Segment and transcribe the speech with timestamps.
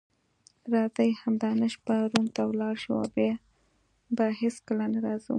[0.73, 3.33] راځئ همدا نن شپه روم ته ولاړ شو او بیا
[4.15, 5.29] به هیڅکله نه راځو.